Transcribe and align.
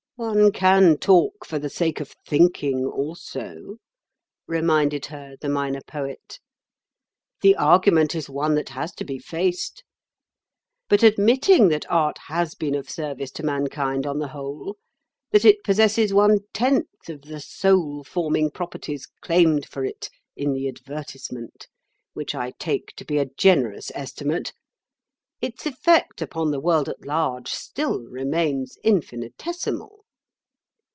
"One 0.17 0.51
can 0.51 0.99
talk 0.99 1.47
for 1.47 1.57
the 1.57 1.67
sake 1.67 1.99
of 1.99 2.13
thinking 2.27 2.85
also," 2.85 3.77
reminded 4.45 5.07
her 5.07 5.35
the 5.41 5.49
Minor 5.49 5.81
Poet. 5.81 6.37
"The 7.41 7.55
argument 7.55 8.13
is 8.13 8.29
one 8.29 8.53
that 8.53 8.69
has 8.69 8.93
to 8.97 9.03
be 9.03 9.17
faced. 9.17 9.83
But 10.87 11.01
admitting 11.01 11.69
that 11.69 11.89
Art 11.89 12.19
has 12.27 12.53
been 12.53 12.75
of 12.75 12.87
service 12.87 13.31
to 13.31 13.41
mankind 13.43 14.05
on 14.05 14.19
the 14.19 14.27
whole, 14.27 14.77
that 15.31 15.43
it 15.43 15.63
possesses 15.63 16.13
one 16.13 16.41
tenth 16.53 17.09
of 17.09 17.23
the 17.23 17.39
soul 17.39 18.03
forming 18.03 18.51
properties 18.51 19.07
claimed 19.21 19.67
for 19.67 19.83
it 19.83 20.07
in 20.35 20.53
the 20.53 20.67
advertisement—which 20.69 22.35
I 22.35 22.51
take 22.59 22.93
to 22.97 23.05
be 23.05 23.17
a 23.17 23.25
generous 23.25 23.91
estimate—its 23.95 25.65
effect 25.65 26.21
upon 26.21 26.51
the 26.51 26.59
world 26.61 26.89
at 26.89 27.05
large 27.07 27.47
still 27.49 28.01
remains 28.03 28.77
infinitesimal." 28.83 29.97